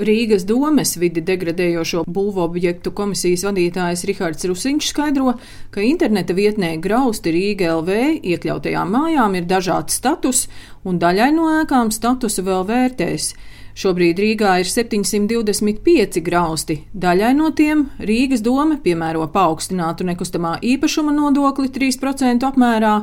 Rīgas 0.00 0.46
domes 0.48 0.94
vidi 0.96 1.20
degradējošo 1.24 2.06
būvobjektu 2.08 2.92
komisijas 2.96 3.44
vadītājs 3.48 4.04
Rihards 4.08 4.46
Rusiņš 4.48 4.90
skaidro, 4.92 5.34
ka 5.74 5.84
interneta 5.84 6.36
vietnē 6.36 6.74
Grausti 6.80 7.34
Rīga 7.34 7.74
LV 7.76 8.00
iekļautajām 8.32 8.94
mājām 8.96 9.36
ir 9.36 9.48
dažāds 9.50 9.98
status, 10.00 10.46
un 10.84 11.00
daļai 11.02 11.30
no 11.36 11.50
ēkām 11.60 11.92
statusu 11.92 12.46
vēl 12.46 12.64
vērtēs. 12.70 13.32
Šobrīd 13.80 14.18
Rīgā 14.20 14.56
ir 14.60 14.68
725 14.68 16.20
grausti. 16.26 16.80
Daļai 16.92 17.30
no 17.38 17.52
tiem 17.56 17.86
Rīgas 18.02 18.42
doma 18.44 18.80
piemēro 18.82 19.28
paaugstinātu 19.32 20.08
nekustamā 20.10 20.56
īpašuma 20.74 21.14
nodokli 21.16 21.70
3% 21.72 22.48
apmērā 22.50 22.96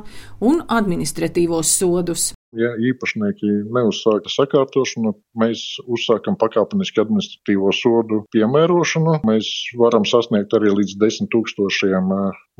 un 0.45 0.61
administratīvos 0.67 1.77
sodus. 1.79 2.33
Ja 2.55 2.69
īpašnieki 2.79 3.49
neuzsāka 3.75 4.31
sakārtošanu, 4.31 5.11
mēs 5.35 5.63
uzsākam 5.83 6.37
pakāpeniski 6.39 7.01
administratīvo 7.03 7.73
sodu 7.75 8.21
piemērošanu. 8.31 9.17
Mēs 9.27 9.49
varam 9.75 10.07
sasniegt 10.07 10.55
arī 10.55 10.71
līdz 10.77 10.95
10 11.01 11.31
tūkstošiem 11.33 12.13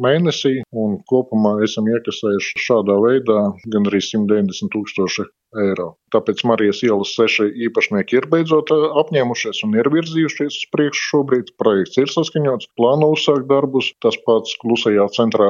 mēnesī, 0.04 0.58
un 0.76 1.00
kopumā 1.08 1.56
esam 1.64 1.88
iekasējuši 1.88 2.66
šādā 2.66 2.98
veidā 3.06 3.40
gan 3.72 3.88
arī 3.88 4.04
190 4.04 4.74
tūkstoši 4.76 5.28
eiro. 5.64 5.94
Tāpēc 6.12 6.44
Marijas 6.50 6.84
ielas 6.84 7.14
seši 7.16 7.48
īpašnieki 7.70 8.20
ir 8.20 8.28
beidzot 8.32 8.74
apņēmušies 8.74 9.64
un 9.68 9.80
ir 9.80 9.88
virzījušies 9.94 10.60
uz 10.60 10.68
priekšu 10.76 11.08
šobrīd. 11.14 11.56
Projekts 11.64 12.04
ir 12.04 12.12
saskaņots, 12.12 12.74
plāno 12.80 13.14
uzsākt 13.16 13.48
darbus. 13.48 13.94
Tas 14.04 14.20
pats 14.28 14.60
klusajā 14.62 15.08
centrā 15.16 15.50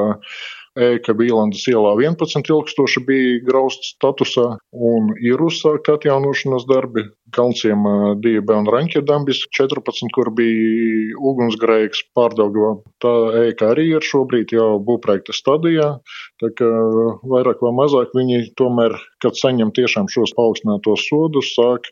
ēka 0.78 1.16
Vīlandes 1.18 1.66
ielā 1.72 1.94
11 2.00 2.52
ilgstoši 2.54 3.04
bija 3.08 3.38
grausts 3.48 3.94
statusā 3.96 4.48
un 4.72 5.12
ir 5.24 5.42
uzsākta 5.44 5.98
atjaunošanas 5.98 6.68
darbi. 6.70 7.08
Kalnciem 7.36 7.84
Diebe 8.24 8.56
un 8.56 8.70
Raņķedambis 8.72 9.42
14, 9.58 10.08
kur 10.16 10.30
bija 10.36 11.18
ugunsgrēks 11.18 12.06
pārdaugavā. 12.16 12.78
Tā 13.04 13.14
ēka 13.42 13.74
arī 13.74 13.90
ir 13.98 14.06
šobrīd 14.06 14.54
jau 14.56 14.78
būvprojekta 14.88 15.36
stadijā, 15.36 15.90
tā 16.40 16.52
kā 16.56 16.70
vairāk 17.28 17.66
vai 17.66 17.74
mazāk 17.82 18.16
viņi 18.16 18.54
tomēr, 18.60 18.96
kad 19.24 19.36
saņem 19.40 19.74
tiešām 19.76 20.08
šos 20.14 20.36
paaugstinātos 20.38 21.08
sodus, 21.10 21.52
sāk 21.58 21.92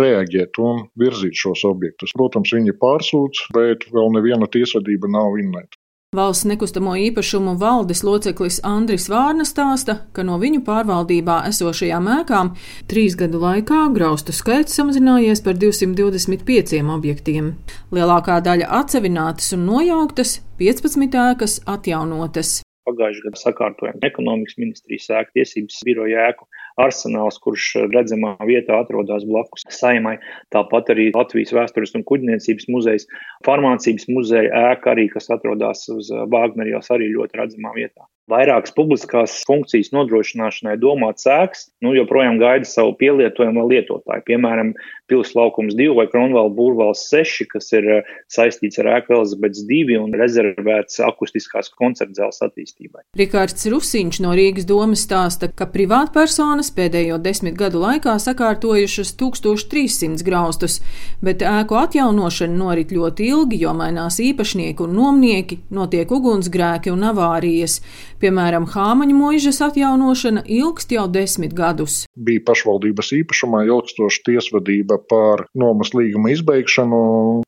reaģēt 0.00 0.62
un 0.64 0.86
virzīt 1.00 1.36
šos 1.36 1.66
objektus. 1.68 2.16
Protams, 2.16 2.54
viņi 2.56 2.78
pārsūdz, 2.80 3.50
bet 3.56 3.88
vēl 3.92 4.14
neviena 4.16 4.48
tiesvedība 4.48 5.12
nav 5.12 5.34
vinnēta. 5.36 5.79
Valsts 6.18 6.42
nekustamo 6.50 6.96
īpašumu 6.98 7.52
valdes 7.58 8.00
loceklis 8.02 8.56
Andris 8.66 9.04
Vārna 9.12 9.44
stāsta, 9.46 9.94
ka 10.10 10.24
no 10.26 10.40
viņu 10.42 10.64
pārvaldībā 10.66 11.36
esošajām 11.46 12.08
ēkām 12.16 12.48
trīs 12.90 13.14
gadu 13.20 13.38
laikā 13.44 13.84
graustu 13.94 14.34
skaits 14.34 14.74
samazinājies 14.74 15.44
par 15.46 15.54
225 15.62 16.90
objektiem. 16.96 17.52
Lielākā 17.94 18.40
daļa 18.42 18.72
atsevinātas 18.80 19.54
un 19.54 19.62
nojauktas, 19.68 20.40
15 20.58 21.14
ēkas 21.28 21.54
atjaunotas. 21.76 22.56
Pagājušajā 22.90 23.28
gadā 23.28 23.42
sakārtojam 23.44 24.02
ekonomikas 24.10 24.58
ministrijas 24.58 25.06
ēku, 25.14 25.36
tiesības 25.38 25.78
biroja 25.86 26.26
ēku, 26.32 26.50
arsenāls, 26.84 27.40
kurš 27.44 27.72
redzamā 27.94 28.36
vietā 28.48 28.80
atrodas 28.80 29.26
blakus 29.28 29.66
saimai. 29.74 30.16
Tāpat 30.54 30.94
arī 30.94 31.10
Latvijas 31.14 31.54
vēstures 31.56 31.96
un 31.98 32.06
kuģniecības 32.08 32.70
muzejs, 32.72 33.08
farmācības 33.48 34.08
muzeja 34.12 34.64
ēka 34.70 34.94
arī, 34.94 35.08
kas 35.12 35.30
atrodas 35.34 35.86
uz 35.92 36.12
Vāgnerijas, 36.32 36.90
arī 36.94 37.12
ļoti 37.14 37.42
redzamā 37.42 37.74
vietā 37.76 38.08
vairākas 38.30 38.74
publiskās 38.76 39.40
funkcijas 39.48 39.92
nodrošināšanai 39.94 40.76
domāts 40.80 41.28
ēkas, 41.30 41.68
nu, 41.84 41.94
joprojām 41.96 42.38
gaida 42.40 42.68
savu 42.68 42.94
pielietojumu 43.00 43.66
lietotāju. 43.70 44.26
Piemēram, 44.28 44.74
Pils 45.10 45.32
laukums 45.34 45.74
2 45.74 45.90
vai 45.98 46.06
Kronvalda 46.06 46.54
būrvals 46.54 47.02
6, 47.10 47.48
kas 47.50 47.72
ir 47.74 47.86
eh, 47.90 48.10
saistīts 48.30 48.78
ar 48.78 48.92
ēku 48.94 49.16
Elizabetes 49.16 49.64
2 49.66 49.96
un 49.98 50.14
rezervēts 50.14 51.00
akustiskās 51.02 51.72
koncertzēles 51.74 52.38
attīstībai. 52.46 53.02
Rikārds 53.18 53.66
Rusiņš 53.72 54.20
no 54.22 54.36
Rīgas 54.38 54.68
domas 54.70 55.02
stāsta, 55.08 55.48
ka 55.50 55.66
privātpersonas 55.72 56.70
pēdējo 56.76 57.18
desmit 57.24 57.58
gadu 57.58 57.82
laikā 57.82 58.14
sakārtojušas 58.22 59.10
1300 59.18 60.22
graustus, 60.26 60.78
bet 61.24 61.42
ēku 61.42 61.80
atjaunošana 61.80 62.54
norit 62.54 62.94
ļoti 62.94 63.26
ilgi, 63.32 63.64
jo 63.64 63.74
mainās 63.74 64.20
īpašnieki 64.22 64.86
un 64.86 64.94
nomnieki, 65.00 65.58
notiek 65.74 66.14
ugunsgrēki 66.20 66.94
un 66.94 67.02
avārijas. 67.10 67.80
Piemēram, 68.20 68.66
Hāmaņa 68.68 69.14
mūžas 69.16 69.62
atjaunošana 69.64 70.42
ilgst 70.44 70.90
jau 70.92 71.06
desmit 71.08 71.54
gadus. 71.56 72.02
Bija 72.20 72.42
pašvaldības 72.50 73.14
īpašumā 73.16 73.62
ilgstoša 73.64 74.26
tiesvedība 74.26 74.98
par 75.08 75.46
nomas 75.56 75.94
līguma 75.96 76.34
izbeigšanu, 76.34 76.98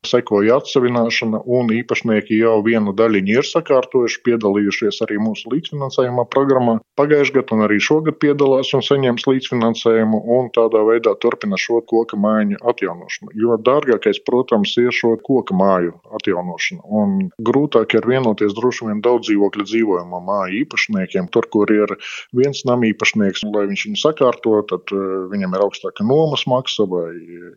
sekoja 0.09 0.57
atsevināšana, 0.63 1.43
un 1.45 1.69
īpašnieki 1.77 2.39
jau 2.41 2.55
vienu 2.65 2.95
daļiņu 2.97 3.35
ir 3.37 3.49
sakārtojuši, 3.51 4.23
piedalījušies 4.25 5.03
arī 5.05 5.19
mūsu 5.21 5.53
līdzfinansējuma 5.53 6.25
programmā. 6.33 6.79
Pagājušajā 6.97 7.37
gadā 7.37 7.59
un 7.59 7.67
arī 7.67 7.77
šogad 7.77 8.17
piedalās 8.25 8.73
un 8.73 8.87
saņems 8.89 9.29
līdzfinansējumu, 9.29 10.23
un 10.39 10.49
tādā 10.57 10.81
veidā 10.89 11.13
turpina 11.21 11.61
šo 11.61 11.83
koka 11.85 12.17
māju 12.17 12.57
atjaunošanu. 12.73 13.37
Jo 13.37 13.61
dārgākais, 13.61 14.23
protams, 14.25 14.73
ir 14.81 14.89
šo 14.97 15.19
koka 15.21 15.53
māju 15.53 15.99
atjaunošana, 16.17 16.81
un 16.89 17.29
grūtāk 17.37 17.99
ir 18.01 18.09
vienoties 18.09 18.57
droši 18.57 18.89
vien 18.89 19.05
daudz 19.05 19.29
dzīvokļu 19.29 19.69
dzīvojamā 19.69 20.25
māju 20.33 20.62
īpašniekiem. 20.63 21.29
Tur, 21.35 21.49
kur 21.53 21.71
ir 21.73 21.97
viens 22.37 22.65
nama 22.69 22.89
īpašnieks, 22.91 23.45
lai 23.53 23.67
viņš 23.71 23.87
viņu 23.89 24.01
sakārto, 24.03 24.55
tad 24.71 24.95
eh, 24.95 25.05
viņam 25.33 25.57
ir 25.57 25.67
augstāka 25.67 26.07
nomas 26.07 26.47
maksa 26.51 26.87
vai 26.91 27.11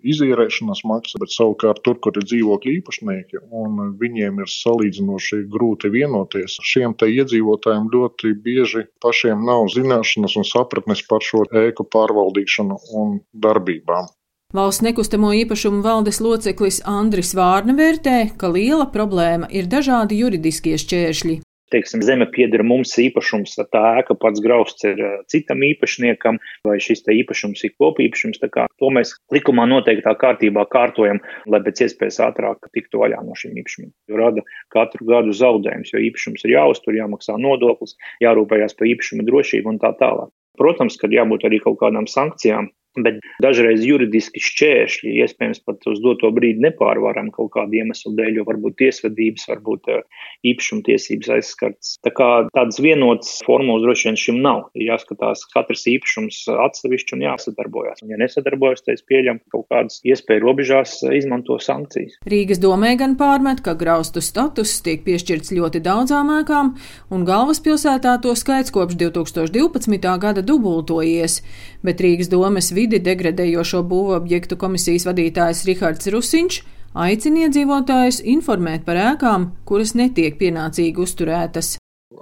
izīrēšanas 0.06 0.84
maksa, 0.88 1.22
bet 1.22 1.34
savukārt 1.36 1.84
tur, 1.86 2.00
kur 2.04 2.18
ir 2.18 2.28
dzīvokļu 2.28 2.76
īpašnieki 2.80 3.46
un 3.52 3.96
viņiem 4.02 4.44
ir 4.44 4.52
salīdzinoši 4.52 5.44
grūti 5.52 5.92
vienoties, 5.94 6.60
šiem 6.66 6.98
te 7.00 7.10
iedzīvotājiem 7.14 7.90
ļoti 7.94 8.36
bieži 8.46 8.86
pašiem 9.04 9.46
nav 9.48 9.70
zināšanas 9.74 10.38
un 10.40 10.48
sapratnes 10.48 11.06
par 11.10 11.26
šo 11.26 11.46
ēku 11.66 11.88
pārvaldīšanu 11.92 12.80
un 13.00 13.20
darbībām. 13.34 14.12
Valsts 14.56 14.86
nekustamo 14.86 15.34
īpašumu 15.36 15.82
valdes 15.84 16.22
loceklis 16.24 16.78
Andris 16.88 17.34
Vārna 17.36 17.76
vērtē, 17.76 18.20
ka 18.40 18.52
liela 18.54 18.86
problēma 18.94 19.50
ir 19.52 19.68
dažādi 19.68 20.22
juridiskie 20.22 20.78
šķēršļi 20.80 21.42
teiksim, 21.74 22.04
zeme 22.06 22.28
pieder 22.32 22.64
mums 22.66 22.94
īpašums, 23.02 23.56
tā 23.74 23.82
ēka 24.02 24.16
pats 24.20 24.42
grausts 24.44 24.86
ir 24.88 25.02
eh, 25.02 25.18
citam 25.32 25.64
īpašniekam, 25.66 26.40
vai 26.68 26.78
šis 26.84 27.06
te 27.06 27.16
īpašums 27.18 27.64
ir 27.68 27.76
kopīpašums. 27.82 28.42
To 28.44 28.92
mēs 28.94 29.16
likumā 29.34 29.68
noteiktā 29.70 30.16
kārtībā 30.22 30.66
kārtojam, 30.72 31.22
lai 31.50 31.62
pēc 31.66 31.86
iespējas 31.88 32.22
ātrāk 32.28 32.70
tiktu 32.76 33.02
vaļā 33.02 33.22
no 33.26 33.38
šīm 33.38 33.58
īpašumiem. 33.62 33.92
Jo 34.12 34.22
rada 34.22 34.46
katru 34.74 35.08
gadu 35.10 35.36
zaudējums, 35.36 35.94
jo 35.94 36.04
īpašums 36.10 36.46
ir 36.46 36.56
jāuztur, 36.58 36.98
jāmaksā 37.00 37.38
nodoklis, 37.42 37.98
jārūpējās 38.24 38.78
par 38.78 38.92
īpašuma 38.94 39.28
drošību 39.28 39.76
un 39.76 39.82
tā 39.82 39.96
tālāk. 40.00 40.34
Protams, 40.56 40.96
ka 41.00 41.12
jābūt 41.12 41.44
arī 41.48 41.60
kaut 41.64 41.82
kādām 41.82 42.08
sankcijām, 42.08 42.70
Bet 42.96 43.20
dažreiz 43.44 43.84
juridiski 43.84 44.40
šķēršļi, 44.40 45.14
iespējams, 45.26 45.60
pat 45.68 45.84
uz 45.92 46.00
doto 46.04 46.30
brīdi 46.32 46.64
nepārvarami 46.64 47.34
kaut 47.36 47.52
kādu 47.56 47.82
iemeslu 47.82 48.14
dēļ, 48.16 48.40
jo 48.40 48.46
varbūt 48.48 48.78
tiesvedības, 48.80 49.48
varbūt 49.52 49.90
eh, 49.92 50.04
īpašuma 50.48 50.86
tiesības 50.88 51.32
aizskarts. 51.36 51.96
Tā 52.06 52.14
kā 52.16 52.30
tādas 52.56 52.80
vienotas 52.80 53.34
formulas 53.46 53.84
droši 53.84 54.10
vien 54.10 54.20
šim 54.22 54.40
nav. 54.46 54.62
Jāskatās 54.80 55.44
katrs 55.52 55.84
īpašums 55.92 56.40
atsevišķi 56.68 57.18
un 57.18 57.26
jāsadarbojas. 57.26 58.04
Un, 58.06 58.14
ja 58.14 58.20
nesadarbojas, 58.22 58.86
tad 58.86 58.96
es 58.96 59.04
pieļemu, 59.10 59.44
ka 59.44 59.58
kaut 59.58 59.68
kādas 59.74 60.00
iespēju 60.08 60.46
robežās 60.46 60.96
izmanto 61.12 61.60
sankcijas. 61.60 62.16
Rīgas 62.32 62.64
domē 62.64 62.94
gan 63.00 63.18
pārmet, 63.20 63.60
ka 63.66 63.76
graustu 63.76 64.24
status 64.24 64.78
tiek 64.86 65.04
piešķirts 65.04 65.52
ļoti 65.58 65.84
daudzām 65.84 66.32
ēkām, 66.40 66.74
un 67.12 67.28
galvaspilsētā 67.28 68.16
to 68.24 68.36
skaits 68.40 68.72
kopš 68.76 68.96
2012. 69.04 70.10
gada 70.24 70.46
dubultojies, 70.46 71.42
bet 71.86 72.02
Rīgas 72.04 72.32
domes 72.32 72.72
vidū 72.76 72.85
vidi 72.86 73.02
degradējošo 73.02 73.82
būvobjektu 73.90 74.58
komisijas 74.62 75.08
vadītājs 75.10 75.64
Rihards 75.66 76.12
Rusiņš 76.14 76.60
aicina 77.06 77.48
iedzīvotājus 77.48 78.22
informēt 78.36 78.86
par 78.86 79.00
ēkām, 79.02 79.50
kuras 79.66 79.96
netiek 79.98 80.38
pienācīgi 80.38 81.02
uzturētas. 81.02 81.76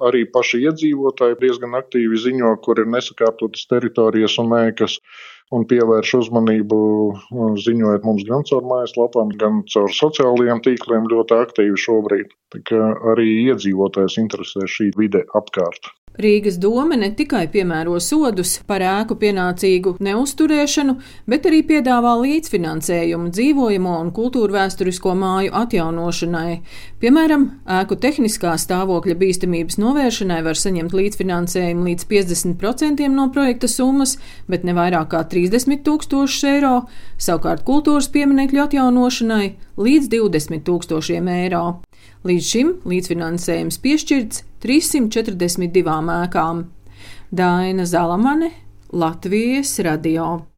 Arī 0.08 0.24
paši 0.34 0.64
iedzīvotāji 0.70 1.38
diezgan 1.42 1.76
aktīvi 1.78 2.18
ziņo, 2.24 2.56
kur 2.64 2.80
ir 2.82 2.88
nesakārtotas 2.90 3.68
teritorijas 3.70 4.40
un 4.42 4.56
ēkas, 4.58 4.96
un 5.54 5.68
pievērš 5.70 6.14
uzmanību, 6.22 6.80
ziņojot 7.66 8.08
mums 8.08 8.24
gan 8.30 8.48
caur 8.50 8.64
mājaslapām, 8.72 9.36
gan 9.44 9.62
caur 9.74 9.92
sociālajiem 10.00 10.64
tīkliem 10.66 11.12
ļoti 11.12 11.38
aktīvi 11.44 11.84
šobrīd. 11.88 12.32
Tā 12.56 12.64
kā 12.72 12.94
arī 13.14 13.28
iedzīvotājs 13.52 14.18
interesē 14.24 14.66
šī 14.78 14.94
vide 14.98 15.28
apkārt. 15.38 15.92
Rīgas 16.14 16.60
doma 16.62 16.94
ne 16.94 17.08
tikai 17.18 17.48
piemēro 17.50 17.96
sodus 17.98 18.60
par 18.70 18.84
ēku 18.86 19.16
pienācīgu 19.18 19.96
neusturēšanu, 20.04 20.94
bet 21.26 21.48
arī 21.50 21.64
piedāvā 21.66 22.12
līdzfinansējumu 22.22 23.32
dzīvojamo 23.34 23.96
un 23.98 24.12
kultūra 24.14 24.60
vēsturisko 24.60 25.16
māju 25.18 25.56
atjaunošanai. 25.58 26.60
Piemēram, 27.02 27.48
ēku 27.80 27.98
tehniskā 28.04 28.54
stāvokļa 28.62 29.16
bīstamības 29.24 29.80
novēršanai 29.82 30.42
var 30.46 30.60
saņemt 30.60 30.94
līdzfinansējumu 31.00 31.88
līdz 31.90 32.06
50% 32.12 33.10
no 33.14 33.26
projekta 33.34 33.72
summas, 33.72 34.20
bet 34.46 34.68
ne 34.68 34.78
vairāk 34.78 35.10
kā 35.16 35.24
30 35.34 35.82
tūkstošus 35.88 36.46
eiro, 36.52 36.76
savukārt 37.18 37.66
kultūras 37.66 38.12
pieminekļu 38.14 38.62
atjaunošanai 38.68 39.48
līdz 39.82 40.14
20 40.14 40.62
tūkstošiem 40.70 41.34
eiro. 41.40 41.83
Līdz 42.24 42.46
šim 42.48 42.72
līdzfinansējums 42.88 43.80
piešķirts 43.84 44.44
342 44.64 46.16
ēkām. 46.22 46.64
Daina 47.34 47.86
Zalamane, 47.90 48.54
Latvijas 48.94 49.76
radio. 49.84 50.46